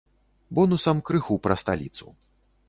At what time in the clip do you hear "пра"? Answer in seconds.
1.45-1.59